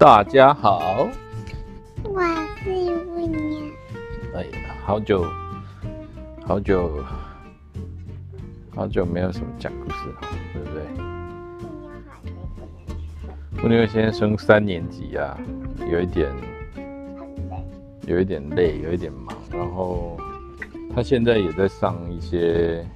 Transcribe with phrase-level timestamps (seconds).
[0.00, 1.10] 大家好，
[2.04, 2.22] 我
[2.64, 3.70] 是乌娘。
[4.34, 5.26] 哎呀，好久，
[6.46, 7.04] 好久，
[8.74, 10.20] 好久没有什么讲故事了，
[10.54, 10.70] 对不
[13.52, 13.62] 对？
[13.62, 15.38] 乌娘现在升三年级啊，
[15.92, 16.32] 有一点，
[18.06, 20.16] 有一点累，有一点忙，然后
[20.96, 22.86] 他现在也在上一些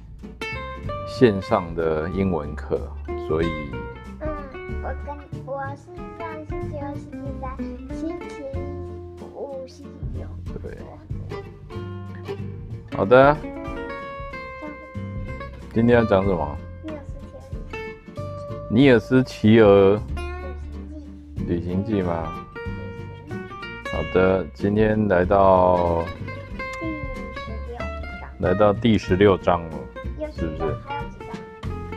[1.07, 2.91] 线上的英文课，
[3.27, 3.47] 所以。
[10.61, 10.77] 对，
[12.95, 13.37] 好的。
[15.73, 16.57] 今天要讲什么？
[18.69, 20.01] 尼尔斯骑鹅
[21.47, 22.33] 旅行记吗？
[23.91, 26.03] 好的，今天来到
[28.39, 29.77] 来到第十六章了，
[30.31, 30.77] 是不是？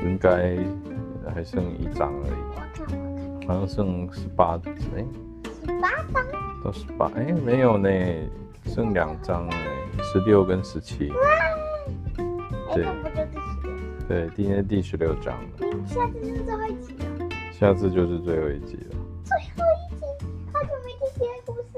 [0.04, 0.58] 应该
[1.34, 3.07] 还剩一章而已，好像
[3.66, 5.04] 剩十八张，哎，
[5.44, 6.24] 十八张
[6.64, 7.88] 到十八，哎，没有呢。
[8.64, 9.56] 剩两张哎，
[10.02, 11.10] 十六跟十七。
[12.74, 12.86] 对，
[14.06, 15.34] 对，今天第十六章。
[15.86, 17.28] 下次就是最后一集了。
[17.50, 18.96] 下次就是最后一集了。
[19.24, 20.04] 最后一集，
[20.52, 21.72] 好久没听别的故事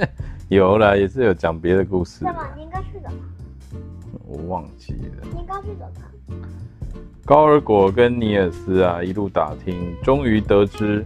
[0.00, 0.08] 了。
[0.48, 2.24] 有啦，也是有讲别的故事。
[2.24, 2.48] 干嘛？
[2.56, 3.08] 你应该去的。
[4.26, 5.22] 我忘记了。
[5.32, 6.10] 你应该去的吧。
[7.24, 11.04] 高尔果跟尼尔斯啊，一路打听，终于得知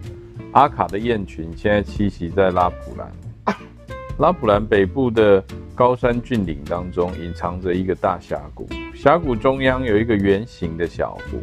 [0.53, 3.12] 阿卡的雁群现在栖息在拉普兰。
[4.19, 5.43] 拉普兰北部的
[5.75, 8.67] 高山峻岭当中，隐藏着一个大峡谷。
[8.95, 11.41] 峡谷中央有一个圆形的小湖，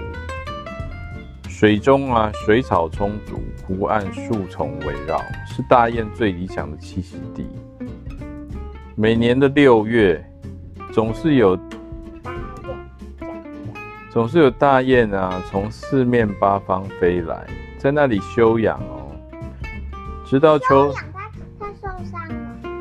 [1.50, 7.45] 水中啊水草充足，湖岸树丛围绕，是大雁最理想的栖息地。
[8.95, 10.23] 每年的六月，
[10.91, 11.59] 总是有
[14.11, 19.09] 总是有大雁啊从四面八方飞来，在那里休养哦，
[20.25, 20.93] 直到秋。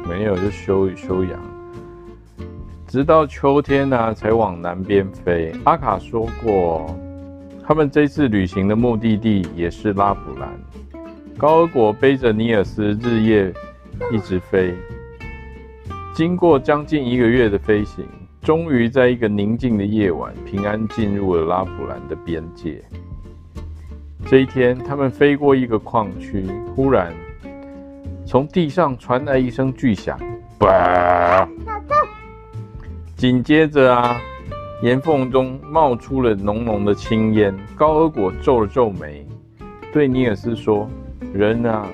[0.09, 1.39] 没有，就休休养，
[2.89, 5.53] 直到秋天呢、啊，才往南边飞。
[5.63, 6.93] 阿卡说过，
[7.65, 10.49] 他们这次旅行的目的地也是拉普兰。
[11.39, 13.55] 高尔果背着尼尔斯，日夜
[14.11, 14.75] 一直飞，
[16.13, 18.05] 经过将近一个月的飞行，
[18.51, 22.83] 终于在一个宁静的夜晚，平安进入了拉普兰的边界。
[24.27, 26.45] 这一天，他们飞过一个矿区，
[26.75, 27.15] 忽然。
[28.27, 30.19] 从地上传来一声巨响，
[33.15, 34.21] 紧接着啊，
[34.83, 37.57] 岩缝中冒出了浓浓的青烟。
[37.77, 39.25] 高尔果皱了皱眉，
[39.93, 40.91] 对尼尔斯说
[41.33, 41.87] ：“人啊，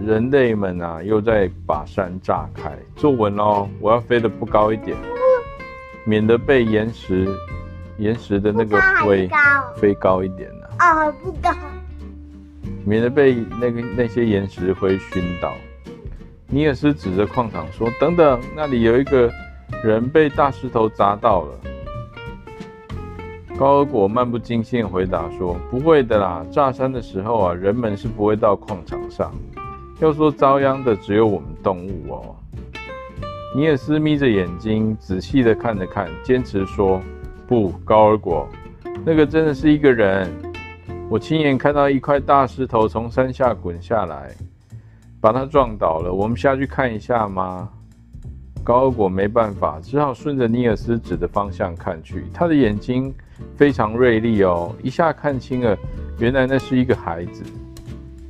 [0.00, 2.70] 人类们啊，又在把山炸开。
[2.94, 4.96] 坐稳哦，我要飞得不高一点，
[6.04, 7.28] 免得被岩石、
[7.98, 9.28] 岩石的那个灰
[9.76, 10.66] 飞高一点呢。
[10.78, 11.50] 啊，不高，
[12.84, 15.52] 免得被那个那些岩石灰熏倒。”
[16.46, 19.30] 尼尔斯指着矿场说：“等等，那里有一个
[19.82, 21.60] 人被大石头砸到了。”
[23.58, 29.32] 高尔果漫不经心回答说：“不会的啦，炸山的时候啊，人们是不会到矿场上。
[30.00, 32.36] 要说遭殃的，只有我们动物哦。”
[33.56, 37.00] 尼尔斯眯着眼睛，仔细的看了看，坚持说
[37.46, 38.48] ：“不，高尔果，
[39.04, 40.28] 那个真的是一个人，
[41.08, 44.34] 我亲眼看到一块大石头从山下滚下来。”
[45.22, 47.70] 把他撞倒了，我们下去看一下吗？
[48.64, 52.26] 高尔果没办法，只好顺着尼尔斯指的方向看去。
[52.34, 53.14] 他的眼睛
[53.56, 55.78] 非常锐利哦，一下看清了，
[56.18, 57.42] 原来那是一个孩子。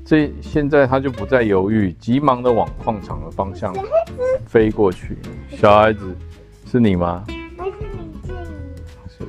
[0.05, 3.75] 这现在他就不再犹豫，急忙的往矿场的方向
[4.47, 5.17] 飞过去。
[5.49, 6.15] 小孩子，
[6.67, 7.25] 是你吗？
[7.57, 8.35] 还是你自己？
[9.09, 9.25] 是。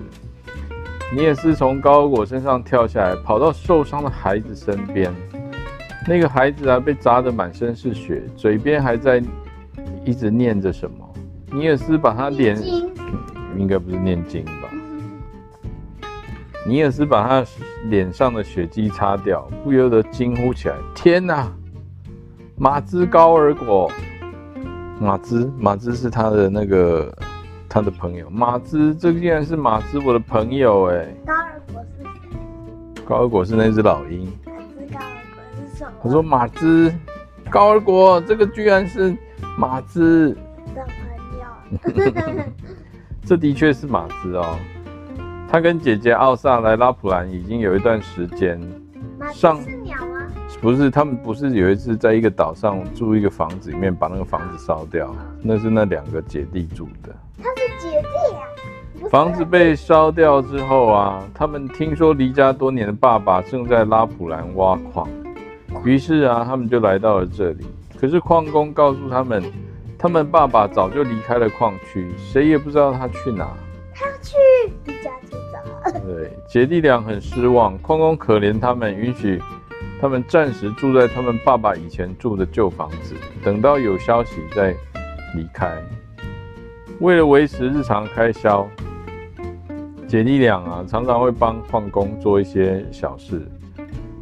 [1.16, 5.14] 你也是从高果身上跳下来，跑到受伤的孩子身边。
[6.08, 9.24] 那个孩子啊，被砸得满身是血，嘴边还在
[10.04, 10.98] 一直念着什么。
[11.54, 12.62] 你也是把他脸，
[13.58, 14.65] 应该不是念经吧？
[16.68, 17.46] 尼尔斯把他
[17.90, 21.48] 脸上的血迹擦掉，不由得惊呼起来：“天哪！
[22.58, 23.92] 马兹高尔果，
[25.00, 27.16] 马兹，马兹是他的那个
[27.70, 28.28] 他的朋友。
[28.32, 31.06] 马兹，这个竟然是马兹，我的朋友哎！
[31.24, 33.04] 高尔果是谁？
[33.06, 36.92] 高尔果是那只老鹰。”马兹高尔果是什么我说马兹，
[37.52, 39.16] 高尔果，这个居然是
[39.56, 40.36] 马兹
[40.74, 42.44] 的朋友。
[43.24, 44.58] 这的确是马兹哦。
[45.48, 48.60] 他跟姐姐奥萨来拉普兰已经有一段时间。
[49.34, 50.28] 上是鸟吗？
[50.62, 55.16] 不是，他们不是有一次在一个岛上住一个房子里面，把那个房子烧掉。
[55.42, 57.16] 那是那两个姐弟住的。
[57.42, 59.10] 他是姐弟啊。
[59.10, 65.08] 房子被烧掉之后啊，他们听说离家多年的爸爸正在拉普兰挖矿。
[65.84, 67.66] 于是啊，他们就来到了这里。
[68.00, 69.44] 可是矿工告诉他们，
[69.98, 73.48] 他们爸爸早就离开了矿区，谁也不知道他去哪。
[73.94, 74.36] 他要去
[75.06, 76.00] 家出走。
[76.06, 77.78] 对，姐弟俩很失望。
[77.78, 79.40] 矿工可怜他们，允许
[80.02, 83.14] 他们暂时住在他们爸爸以前住的旧房子，
[83.44, 84.72] 等到有消息再
[85.36, 85.72] 离开。
[87.00, 88.68] 为了维持日常开销，
[90.08, 93.48] 姐弟俩啊常常会帮矿工做一些小事，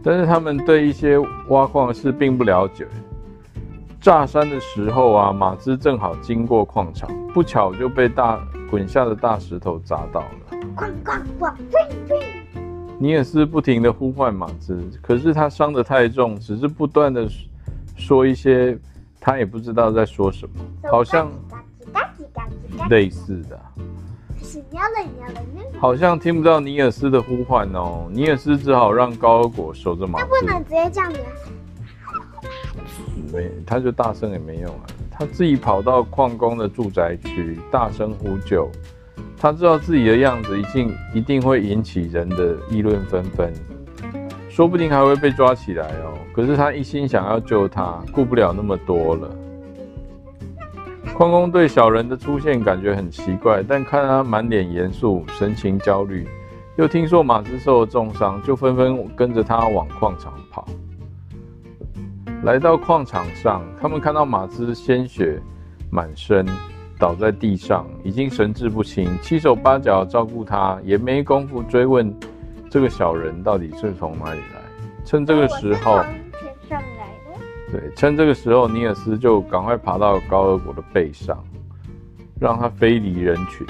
[0.04, 2.86] 但是他们对一些挖矿的事并不了解。
[4.02, 8.38] 炸山的时候啊，马兹正好经过矿场，不巧就被大
[8.70, 10.53] 滚下的大石头砸到了。
[10.76, 11.54] 咣咣咣！
[11.72, 12.46] 呸呸！
[13.00, 17.28] 尼尔斯不停的呼唤马子，可是他伤得太重，只是不断的
[17.96, 18.78] 说一些
[19.20, 20.56] 他也不知道在说什么，
[20.90, 21.32] 好像。
[22.90, 23.58] 类似的，
[25.80, 28.10] 好像听不到尼尔斯的呼唤哦。
[28.12, 30.28] 尼尔斯只好让高尔果守着马子。
[30.30, 31.18] 那不能直接叫你。
[33.32, 34.84] 没，他就大声也没用啊。
[35.10, 38.70] 他自己跑到矿工的住宅区，大声呼救。
[39.44, 43.54] 他知道自己的样子一定一定会引起人的议论纷纷，
[44.50, 46.18] 说不定还会被抓起来哦。
[46.34, 49.30] 可是他一心想要救他，顾不了那么多了。
[51.14, 56.26] 矿工对小人的出现感觉很奇怪，但看他满脸严肃，神情焦虑，
[56.78, 60.66] 又听说马兹受了重伤，就纷纷跟着他往矿场跑。
[62.44, 65.38] 来到矿场上，他们看到马兹鲜血
[65.92, 66.46] 满身，
[67.04, 72.18] 倒在地上，已经神志不清，七手八脚照顾他，也没工夫追问
[72.70, 74.62] 这个小人到底是从哪里来。
[75.04, 76.02] 趁这个时候。
[77.70, 81.44] 对，趁这个时候，尼尔斯就赶快爬到高尔果的背上，
[82.40, 83.68] 让他飞离人群，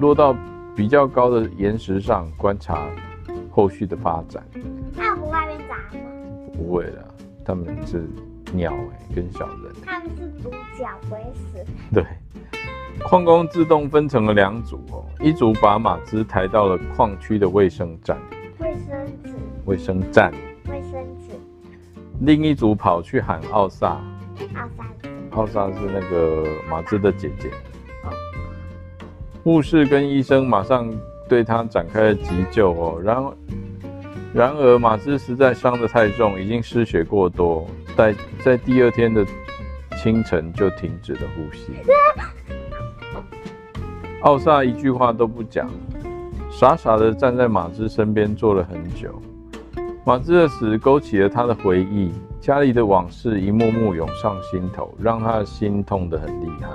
[0.00, 0.34] 落到
[0.74, 2.88] 比较高的岩石上观察
[3.52, 4.42] 后续的发展。
[4.96, 6.00] 他不会被砸吗？
[6.54, 8.04] 不会的，他们是
[8.52, 9.72] 鸟哎，跟小人。
[9.84, 11.64] 他们是独角，不会死。
[11.92, 12.04] 对，
[13.02, 18.18] 矿工自动分成了两组哦，一组把马兹抬到了矿区的卫生站。
[18.58, 19.34] 卫生纸。
[19.66, 20.32] 卫生站
[20.68, 21.04] 卫生。
[22.20, 24.00] 另一组跑去喊奥萨，
[24.54, 24.88] 奥萨，
[25.30, 27.50] 奥萨是那个马兹的姐姐。
[29.42, 30.90] 护士跟医生马上
[31.28, 33.00] 对他展开了急救哦。
[33.02, 33.24] 然
[34.32, 37.66] 然而马兹实在伤得太重，已经失血过多，
[37.96, 39.26] 在在第二天的
[40.02, 41.72] 清晨就停止了呼吸。
[44.24, 45.68] 奥萨一句话都不讲，
[46.50, 49.20] 傻傻的站在马兹身边坐了很久。
[50.02, 52.10] 马兹的死勾起了他的回忆，
[52.40, 56.68] 家里的往事一幕幕涌上心头，让他的心痛得很厉害。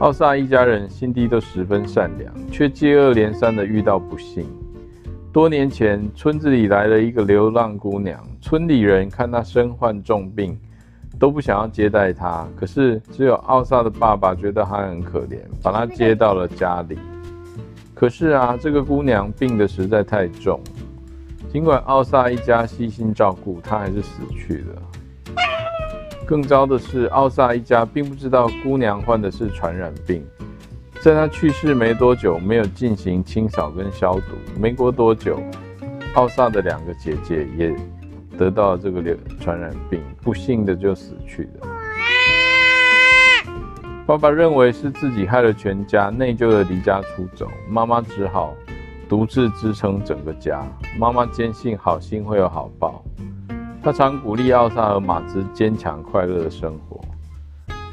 [0.00, 4.46] 奥萨一家人心地都十分善良，却接二连三的遇到不幸。
[5.32, 10.58] 多年前，村子里来了一个流浪姑娘，村里人看她身患重病，
[11.18, 12.46] 都不想要接待他。
[12.56, 16.98] 可是，只有奥萨的爸爸觉得他很可怜，把他接到了家里。
[17.94, 20.60] 可是啊，这个姑娘病得实在太重。
[21.52, 24.82] 尽管奥萨一家悉心照顾，她还是死去了。
[26.26, 30.22] 更糟的是，奥萨一家并不知道姑娘患的是传染病。
[31.00, 35.40] 在她去世没多久，没有进行清扫跟消毒，没过多久，
[36.14, 37.74] 奥萨的两个姐姐也
[38.38, 41.68] 得到这个流传染病，不幸的就死去了。
[44.06, 48.54] 爸爸认为是自己害了全家，内疚的离家出走，妈妈只好。
[49.08, 50.62] 独自支撑整个家，
[50.98, 53.02] 妈妈坚信好心会有好报。
[53.82, 57.00] 她常鼓励奥萨和马兹坚强快乐的生活，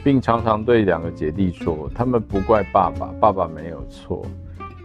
[0.03, 4.25] 并常常对两个姐弟说：“他们不怪爸爸，爸爸没有错，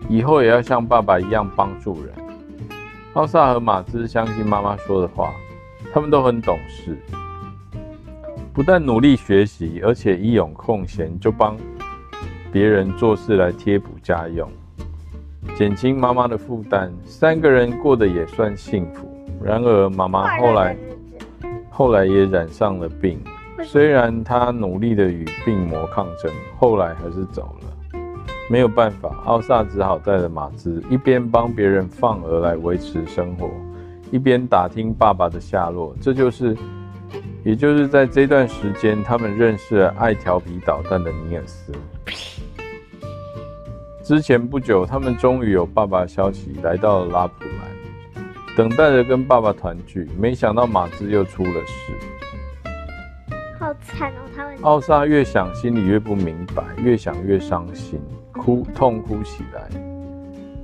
[0.08, 2.14] 以后也要像爸爸一样帮助人。”
[3.14, 5.32] 奥萨和马兹相信妈妈说的话，
[5.92, 6.96] 他们都很懂事，
[8.52, 11.56] 不但努力学习，而且一有空闲就帮
[12.52, 14.48] 别人做事来贴补家用。
[15.56, 19.08] 减轻妈妈的负担，三个人过得也算幸福。
[19.42, 20.76] 然而，妈妈后来
[21.70, 23.18] 后来也染上了病。
[23.64, 27.98] 虽然她努力的与病魔抗争，后来还是走了。
[28.48, 33.50] 没有办法，奥萨只好带着马兹，一边帮别人放鹅来维持生活，
[34.10, 35.94] 一边打听爸爸的下落。
[36.00, 36.56] 这就是，
[37.44, 41.72] 也就是在这段时间，他们认识了爱调皮捣蛋的尼尔斯。
[44.02, 48.24] 之前不久，他们终于有爸爸消息来到了拉普兰，
[48.56, 50.08] 等待着跟爸爸团聚。
[50.18, 51.92] 没想到马兹又出了事，
[53.56, 54.28] 好惨哦！
[54.36, 58.00] 他们奥萨越想心里越不明白，越想越伤心，
[58.32, 59.68] 哭痛哭起来，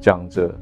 [0.00, 0.53] 讲着：“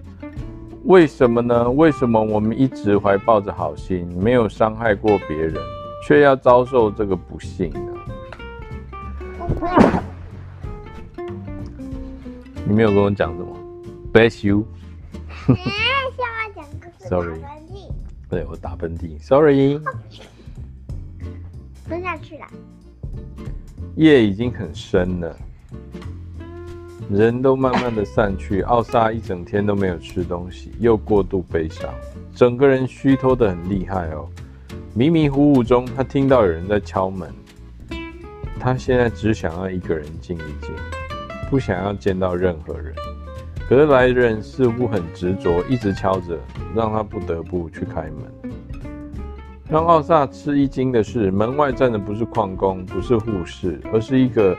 [0.84, 1.70] 为什么呢？
[1.70, 5.54] 为什么我们一直怀抱着好心，没有伤害过别人，
[6.06, 7.92] 却要遭受这个不幸呢？
[12.66, 13.56] 你没有跟我讲什么
[14.12, 14.66] ？Bless you。
[17.08, 17.40] Sorry。
[18.28, 19.18] 对，我打喷嚏。
[19.20, 19.80] Sorry。
[21.88, 22.46] 吞下去了。
[23.96, 25.36] 夜已经很深了，
[27.10, 28.62] 人都慢慢的散去。
[28.68, 31.88] 奥萨一整天都没有吃东西，又过度悲伤，
[32.34, 34.28] 整个人虚脱的很厉害哦。
[34.94, 37.28] 迷迷糊糊中，他听到有人在敲门。
[38.60, 40.74] 他现在只想要一个人静一静，
[41.50, 42.94] 不想要见到任何人。
[43.68, 46.38] 可是来人似乎很执着，一直敲着，
[46.74, 48.52] 让他不得不去开门。
[49.68, 54.56] 让奥萨吃一惊的是，门外站的不是矿工，不是护士，而是一个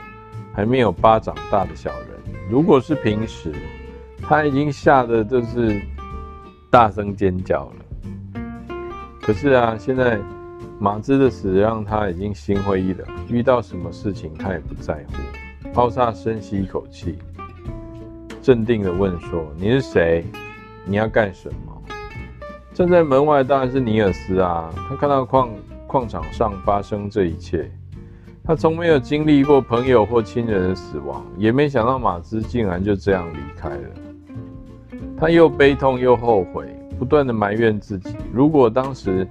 [0.52, 2.15] 还没有巴掌大的小人。
[2.48, 3.52] 如果是平时，
[4.22, 5.80] 他已经吓得就是
[6.70, 8.42] 大声尖叫了。
[9.20, 10.20] 可是啊，现在。
[10.78, 15.70] 马兹的死让他已经心灰意冷，遇到什么事情他也不在乎。
[15.80, 17.16] 奥萨深吸一口气，
[18.42, 20.22] 镇定地问说：“你是谁？
[20.84, 21.82] 你要干什么？”
[22.74, 24.70] 站在门外当然是尼尔斯啊！
[24.86, 25.48] 他看到矿
[25.86, 27.70] 矿场上发生这一切，
[28.46, 33.90] 他从没有经历过朋友或亲人的死亡，也没想到马兹竟然就这样离开了。
[35.18, 39.26] 他又悲痛又后悔，不断地埋怨自己：如果当时……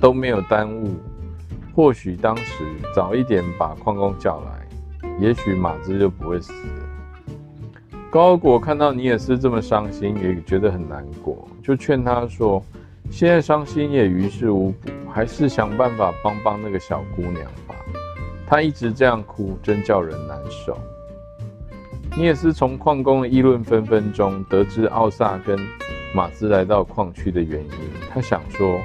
[0.00, 0.96] 都没有耽误，
[1.76, 4.66] 或许当时早一点把矿工叫来，
[5.20, 7.98] 也许马兹就不会死了。
[8.10, 12.60] 高果看到尼尔斯这么伤心，也觉得很难过，就劝他说
[13.12, 17.71] ：“现在伤心也于事无补，还是想办法帮帮那个小姑娘吧。
[18.52, 20.76] 他一直这样哭，真叫人难受。”
[22.14, 25.58] 尼尔斯从矿工的议论纷纷中得知奥萨跟
[26.14, 27.70] 马兹来到矿区的原因，
[28.10, 28.78] 他想说。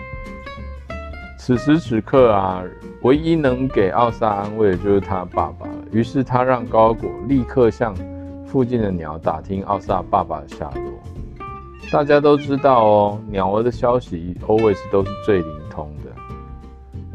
[1.37, 2.63] 此时此刻啊，
[3.01, 5.73] 唯一能给奥萨安慰的就是他爸爸了。
[5.91, 7.93] 于是他让高果立刻向
[8.45, 10.93] 附近的鸟打听奥萨爸爸的下落。
[11.91, 16.16] 大家都知道哦，鸟儿的消息 always 都是最灵通的。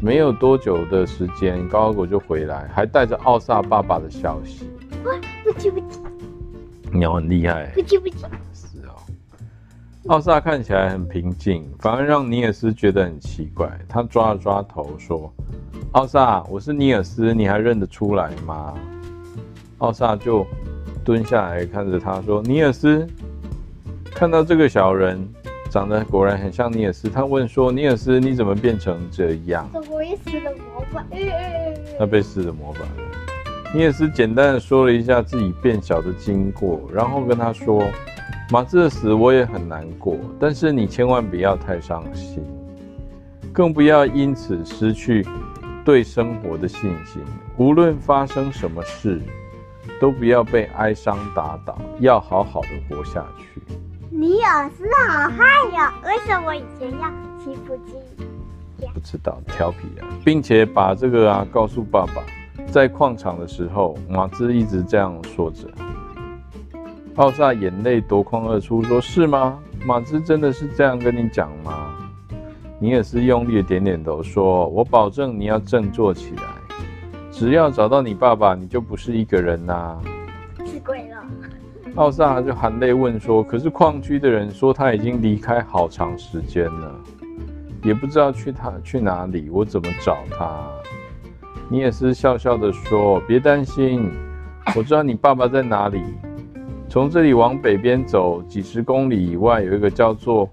[0.02, 4.68] 没有多久的时间，高果就回来，还带着奥萨爸爸的消息。
[5.04, 5.12] 哇，
[5.44, 6.00] 不急不急。
[6.90, 7.66] 鸟很厉害。
[7.72, 8.16] 不急不急。
[8.52, 8.96] 是哦
[10.08, 13.70] 奥萨看起来很平静，反而让尼尔斯觉得很奇怪。
[13.88, 15.32] 他抓了抓头，说
[15.94, 18.74] ：“奥萨，我是尼尔斯，你还认得出来吗？”
[19.78, 20.44] 奥萨就
[21.04, 23.06] 蹲下来看着他说：“尼尔斯，
[24.06, 25.24] 看到这个小人
[25.72, 31.02] 长得果然很像尼尔斯。”他问说：“尼尔斯，你怎么变成这样？”我也施了魔法。
[31.98, 32.80] 他被施了魔法。
[33.74, 37.82] 尼尔斯简单的说了一下自己变小的经过，然后跟他说。
[38.50, 42.44] 马兹的死我也很难过，但是你千万不要太伤心，
[43.50, 45.26] 更不要因此失去
[45.86, 47.22] 对生活的信心。
[47.56, 49.22] 无论发生什么事，
[49.98, 53.62] 都不要被哀伤打倒，要好好的活下去。
[54.22, 57.10] 尼尔斯好害呀、为什么以前要
[57.42, 58.86] 欺负鸡？
[58.94, 62.22] 不知道，调皮啊，并且把这个啊告诉爸爸。
[62.70, 65.66] 在矿场的时候，马兹一直这样说着。
[67.16, 69.58] 奥萨眼泪夺眶而出，说：“是吗？
[69.84, 71.92] 马兹真的是这样跟你讲吗？”
[72.78, 76.44] 尼尔斯用力的点点头，说：“我保证你要振作起来，
[77.32, 79.98] 只要找到你爸爸，你就不是一个人啦、”
[81.96, 86.94] 奥萨就含泪问说：“可是矿区的人说他已经离开好长时间了，
[87.82, 90.70] 也不知道去他去哪里，我怎么找他？”
[91.68, 94.10] 尼尔斯笑笑的说：“别担心，
[94.74, 96.02] 我知道你爸爸在哪里。”
[96.88, 100.48] 从这里往北边走几十公里以外，有一个叫做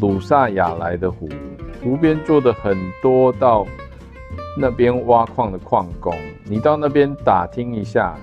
[0.00, 1.28] 鲁萨亚莱的湖，
[1.82, 3.66] 湖边坐的很多到
[4.58, 6.14] 那边挖矿的矿工。
[6.44, 8.14] 你到那边打听一下，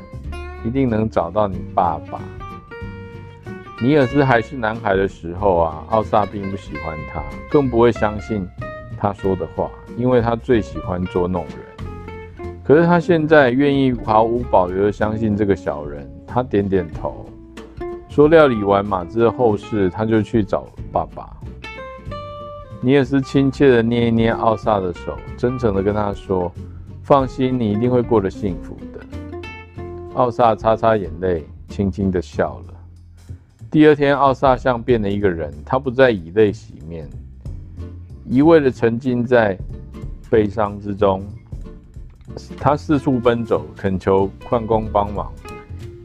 [0.64, 2.20] 一定能找到你爸爸。
[3.82, 8.48] 尼尔斯还是男孩的时候啊，奥萨并不喜欢他，更不会相信
[8.98, 12.48] 他说的话，因为他最喜欢捉弄人。
[12.64, 16.10] 可是他现在愿意毫无保留的相信这个小人。
[16.26, 17.26] 他点点头。
[18.10, 21.30] 说料理完马兹的后事，他就去找爸爸。
[22.82, 26.52] 尼尔斯亲切地捏一捏奥萨的手，真诚地跟他说
[27.04, 29.00] ：“放心，你一定会过得幸福的。”
[30.16, 32.75] 奥萨擦擦眼泪，轻轻地笑了。
[33.76, 37.10] 第二天，奥萨像变了一个人，他不再以泪洗面，
[38.24, 39.58] 一味的沉浸在
[40.30, 41.22] 悲伤之中。
[42.58, 45.30] 他四处奔走，恳求矿工帮忙。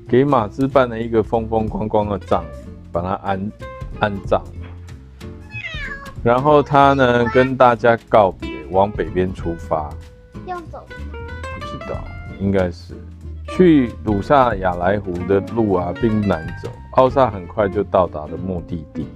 [0.09, 2.49] 给马兹办了一个风风光光的葬礼，
[2.91, 3.53] 把他安
[4.01, 4.43] 安葬。
[6.25, 9.89] 然后他呢，跟大家告别，往北边出发。
[10.45, 10.85] 要走？
[11.55, 12.03] 不知道，
[12.41, 12.95] 应该是
[13.47, 16.69] 去鲁萨亚莱湖的路啊，并不难走。
[16.93, 19.07] 奥萨很快就到达了目的地，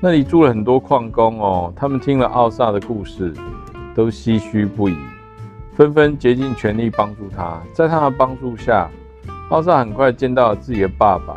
[0.00, 1.72] 那里住了很多矿工哦。
[1.74, 3.34] 他们听了奥萨的故事，
[3.94, 4.96] 都唏嘘不已，
[5.74, 7.60] 纷纷竭尽全力帮助他。
[7.72, 8.88] 在他的帮助下，
[9.50, 11.36] 奥萨很快见到了自己的爸爸。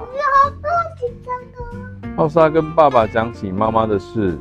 [2.18, 4.38] 奥萨跟爸爸讲起妈妈的事。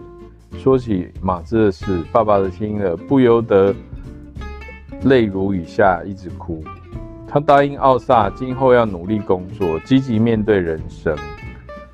[0.58, 3.72] 说起马兹的事，爸爸的听了不由得
[5.04, 6.64] 泪如雨下，一直哭。
[7.28, 11.14] 他答应奥萨，今后要努力工作，积极面对人生，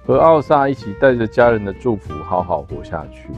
[0.07, 3.29] 和奥萨一起带着家人的祝福，好好活下去。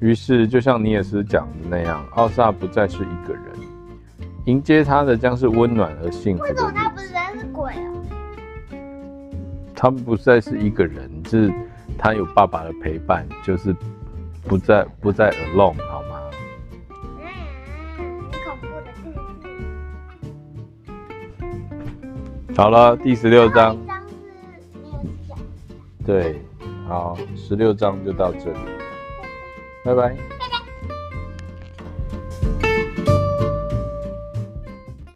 [0.00, 3.44] 于是，就像尼尔斯讲的那样，奥萨不再是一个人，
[4.46, 6.50] 迎接他的将是温暖而幸福的。
[6.50, 7.92] 为什么他不再是鬼啊？
[9.76, 11.52] 他们不再是一个人，是。
[11.98, 13.72] 他有爸爸的陪伴，就是
[14.44, 15.76] 不再不再 alone，
[22.54, 23.76] 好了，第十六章。
[26.04, 26.40] 对，
[26.86, 28.58] 好，十六章就到这里，
[29.84, 30.31] 拜拜。